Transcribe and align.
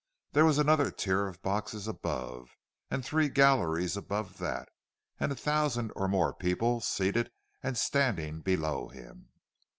There 0.31 0.45
was 0.45 0.57
another 0.57 0.89
tier 0.89 1.27
of 1.27 1.43
boxes 1.43 1.87
above, 1.87 2.57
and 2.89 3.05
three 3.05 3.29
galleries 3.29 3.95
above 3.95 4.39
that, 4.39 4.67
and 5.19 5.31
a 5.31 5.35
thousand 5.35 5.91
or 5.95 6.07
more 6.07 6.33
people 6.33 6.79
seated 6.81 7.31
and 7.61 7.77
standing 7.77 8.41
below 8.41 8.87
him. 8.87 9.29